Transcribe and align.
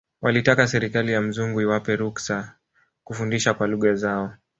Walitaka 0.21 0.67
serikali 0.67 1.11
ya 1.11 1.21
mzungu 1.21 1.61
iwape 1.61 1.95
ruksa 1.95 2.55
kufundisha 3.03 3.53
kwa 3.53 3.67
lugha 3.67 3.93
zao 3.95 4.33